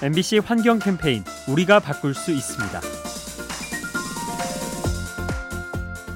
[0.00, 2.80] MBC 환경 캠페인 우리가 바꿀 수 있습니다.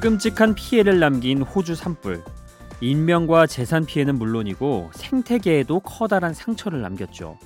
[0.01, 2.23] 끔찍한 피해를 남긴 호주 산불.
[2.81, 7.41] 인명과 재산 피해는 물론이고 생태계에도 커다란 상처를 남겼죠.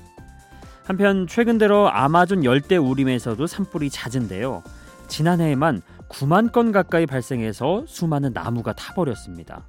[0.84, 4.62] 한편 최근 들어 아마존 열대 우림에서도 산불이 잦은데요.
[5.08, 9.66] 지난해에만 9만 건 가까이 발생해서 수많은 나무가 타버렸습니다.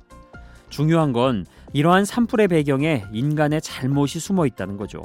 [0.70, 5.04] 중요한 건 이러한 산불의 배경에 인간의 잘못이 숨어 있다는 거죠.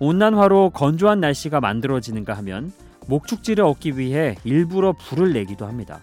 [0.00, 2.72] 온난화로 건조한 날씨가 만들어지는가 하면
[3.06, 6.00] 목축지를 얻기 위해 일부러 불을 내기도 합니다.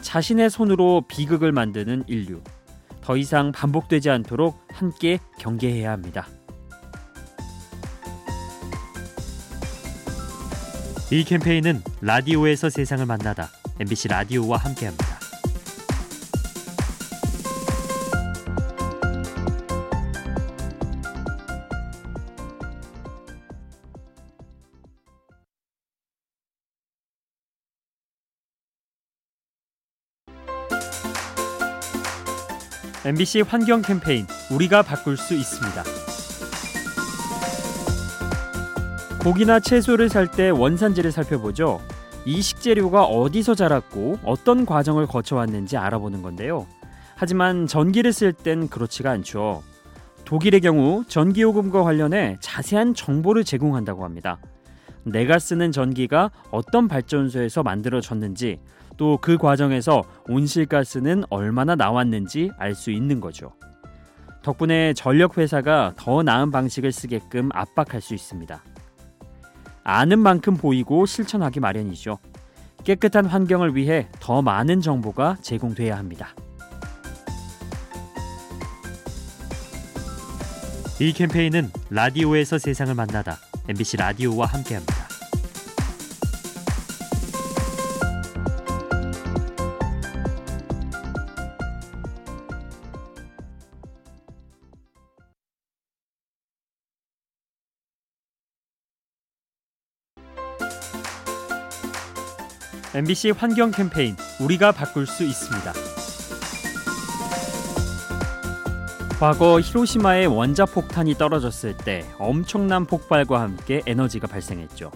[0.00, 2.40] 자신의 손으로 비극을 만드는 인류.
[3.02, 6.26] 더 이상 반복되지 않도록 함께 경계해야 합니다.
[11.10, 13.48] 이 캠페인은 라디오에서 세상을 만나다
[13.80, 15.11] MBC 라디오와 함께합니다.
[33.04, 35.82] MBC 환경 캠페인 우리가 바꿀 수 있습니다.
[39.22, 41.80] 고기나 채소를 살 때 원산지를 살펴보죠.
[42.24, 46.66] 이 식재료가 어디서 자랐고 어떤 과정을 거쳐왔는지 알아보는 건데요.
[47.16, 49.62] 하지만 전기를 쓸 땐 그렇지가 않죠.
[50.24, 54.38] 독일의 경우 전기요금과 관련해 자세한 정보를 제공한다고 합니다.
[55.04, 58.60] 내가 쓰는 전기가 어떤 발전소에서 만들어졌는지
[59.02, 63.52] 또 그 과정에서 온실가스는 얼마나 나왔는지 알 수 있는 거죠.
[64.44, 68.62] 덕분에 전력 회사가 더 나은 방식을 쓰게끔 압박할 수 있습니다.
[69.82, 72.18] 아는 만큼 보이고 실천하기 마련이죠.
[72.84, 76.28] 깨끗한 환경을 위해 더 많은 정보가 제공돼야 합니다.
[81.00, 83.36] 이 캠페인은 라디오에서 세상을 만나다
[83.68, 85.01] MBC 라디오와 함께합니다.
[102.94, 105.72] MBC 환경 캠페인 우리가 바꿀 수 있습니다.
[109.18, 114.92] 과거 히로시마에 원자폭탄이 떨어졌을 때 엄청난 폭발과 함께 에너지가 발생했죠.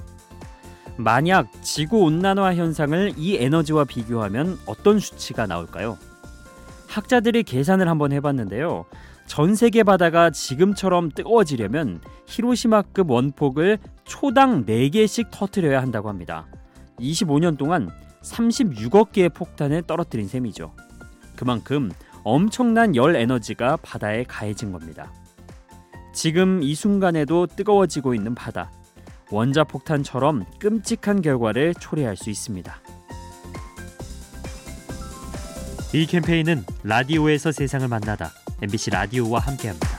[0.99, 5.97] 만약 지구 온난화 현상을 이 에너지와 비교하면 어떤 수치가 나올까요?
[6.89, 8.85] 학자들이 계산을 한번 해봤는데요.
[9.27, 16.47] 전 세계 바다가 지금처럼 뜨거워지려면 히로시마급 원폭을 초당 4개씩 터트려야 한다고 합니다.
[17.01, 17.91] 25년 동안
[18.23, 20.75] 36억 개의 폭탄을 떨어뜨린 셈이죠.
[21.37, 21.91] 그만큼
[22.25, 25.13] 엄청난 열 에너지가 바다에 가해진 겁니다.
[26.13, 28.73] 지금 이 순간에도 뜨거워지고 있는 바다.
[29.31, 32.81] 원자 폭탄처럼 끔찍한 결과를 초래할 수 있습니다.
[35.95, 38.31] 이 캠페인은 라디오에서 세상을 만나다
[38.63, 39.96] MBC 라디오와 함께합니다.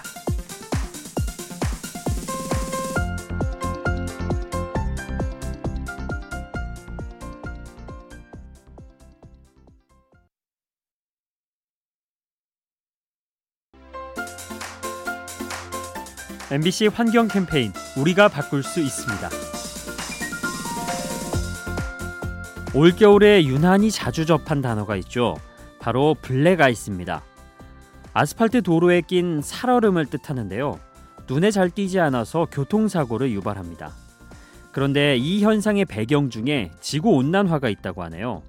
[16.50, 19.30] MBC 환경 캠페인 우리가 바꿀 수 있습니다.
[22.74, 25.36] 올겨울에 유난히 자주 접한 단어가 있죠.
[25.82, 27.22] 바로 블랙아이스입니다.
[28.14, 30.80] 아스팔트 도로에 낀 살얼음을 뜻하는데요.
[31.30, 33.92] 눈에 잘 띄지 않아서 교통사고를 유발합니다.
[34.72, 38.42] 그런데 이 현상의 배경 중에 지구 온난화가 있다고 하네요.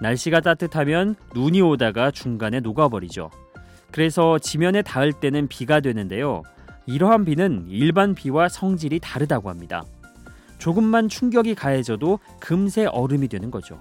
[0.00, 3.30] 날씨가 따뜻하면 눈이 오다가 중간에 녹아버리죠.
[3.90, 6.44] 그래서 지면에 닿을 때는 비가 되는데요.
[6.90, 9.84] 이러한 비는 일반 비와 성질이 다르다고 합니다.
[10.58, 13.80] 조금만 충격이 가해져도 금세 얼음이 되는 거죠.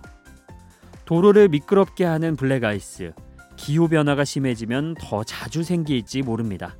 [1.06, 3.14] 도로를 미끄럽게 하는 블랙아이스.
[3.56, 6.78] 기후 변화가 심해지면 더 자주 생길지 모릅니다.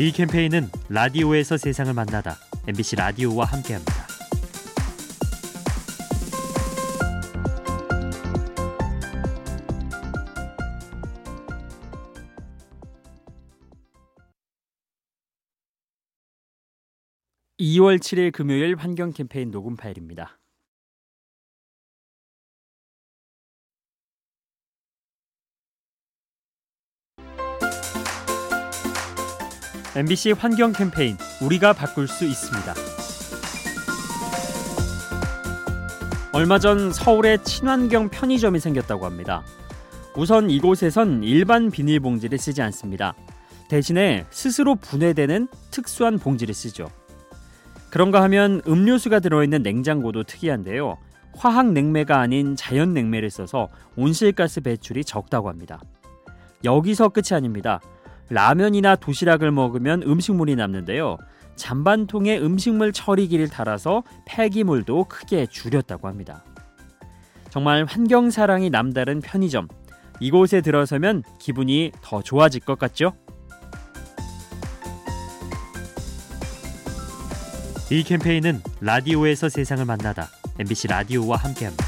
[0.00, 2.36] 이 캠페인은 라디오에서 세상을 만나다
[2.66, 4.07] MBC 라디오와 함께합니다.
[17.60, 20.38] 2월 7일 금요일 환경 캠페인 녹음 파일입니다.
[29.96, 32.74] MBC 환경 캠페인 우리가 바꿀 수 있습니다.
[36.32, 39.42] 얼마 전 서울에 친환경 편의점이 생겼다고 합니다.
[40.14, 43.16] 우선 이곳에선 일반 비닐봉지를 쓰지 않습니다.
[43.68, 46.88] 대신에 스스로 분해되는 특수한 봉지를 쓰죠.
[47.90, 50.98] 그런가 하면 음료수가 들어있는 냉장고도 특이한데요.
[51.36, 55.80] 화학 냉매가 아닌 자연 냉매를 써서 온실가스 배출이 적다고 합니다.
[56.64, 57.80] 여기서 끝이 아닙니다.
[58.30, 61.16] 라면이나 도시락을 먹으면 음식물이 남는데요.
[61.56, 66.44] 잔반통에 음식물 처리기를 달아서 폐기물도 크게 줄였다고 합니다.
[67.50, 69.68] 정말 환경 사랑이 남다른 편의점.
[70.20, 73.14] 이곳에 들어서면 기분이 더 좋아질 것 같죠?
[77.90, 81.86] 이 캠페인은 라디오에서 세상을 만나다 MBC 라디오와 함께합니다.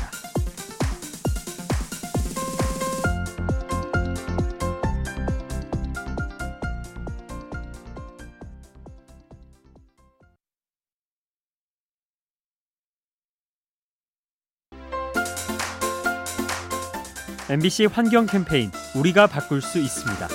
[17.50, 20.28] MBC 환경 캠페인 우리가 바꿀 수 있습니다.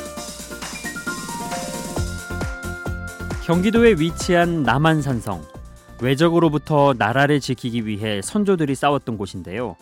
[3.45, 5.54] 경기도에 위치한 남한산성
[6.01, 9.75] 외적으로부터 나라를 지키기 위해 선조들이 싸웠던 곳인데요.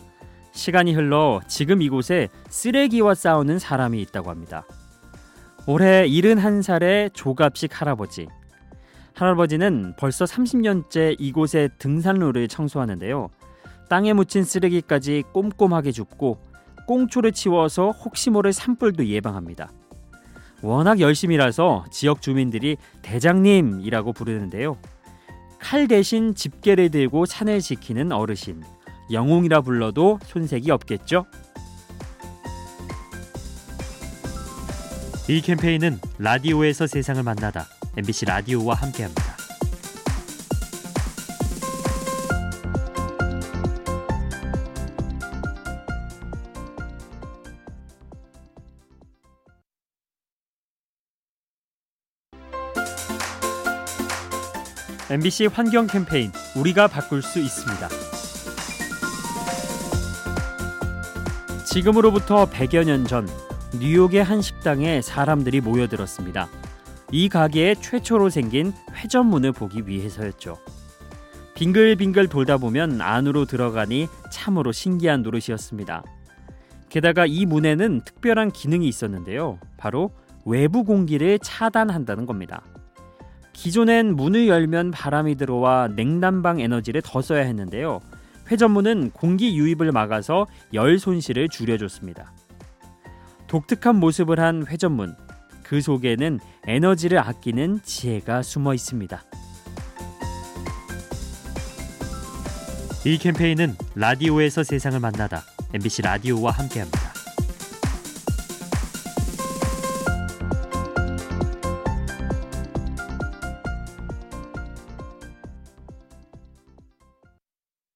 [0.52, 4.64] 시간이 흘러 지금 이곳에 쓰레기와 싸우는 사람이 있다고 합니다.
[5.66, 8.28] 올해 71살의 조갑식 할아버지.
[9.14, 13.30] 할아버지는 벌써 30년째 이곳에 등산로를 청소하는데요.
[13.88, 16.38] 땅에 묻힌 쓰레기까지 꼼꼼하게 줍고
[16.86, 19.70] 꽁초를 치워서 혹시 모를 산불도 예방합니다.
[20.62, 24.76] 워낙 열심히라서 지역 주민들이 대장님이라고 부르는데요.
[25.64, 28.62] 칼 대신 집게를 들고 산을 지키는 어르신.
[29.10, 31.24] 영웅이라 불러도 손색이 없겠죠?
[35.26, 37.66] 이 캠페인은 라디오에서 세상을 만나다
[37.96, 39.33] MBC 라디오와 함께합니다.
[55.10, 57.88] MBC 환경 캠페인 우리가 바꿀 수 있습니다.
[61.66, 63.28] 지금으로부터 100여 년 전
[63.78, 66.48] 뉴욕의 한 식당에 사람들이 모여들었습니다.
[67.10, 70.56] 이 가게에 최초로 생긴 회전문을 보기 위해서였죠.
[71.54, 76.02] 빙글빙글 돌다 보면 안으로 들어가니 참으로 신기한 노릇이었습니다.
[76.88, 79.58] 게다가 이 문에는 특별한 기능이 있었는데요.
[79.76, 80.12] 바로
[80.46, 82.62] 외부 공기를 차단한다는 겁니다.
[83.54, 88.00] 기존엔 문을 열면 바람이 들어와 냉난방 에너지를 더 써야 했는데요.
[88.50, 92.30] 회전문은 공기 유입을 막아서 열 손실을 줄여줬습니다.
[93.46, 95.16] 독특한 모습을 한 회전문.
[95.62, 99.22] 그 속에는 에너지를 아끼는 지혜가 숨어 있습니다.
[103.06, 105.42] 이 캠페인은 라디오에서 세상을 만나다
[105.72, 107.13] MBC 라디오와 함께합니다.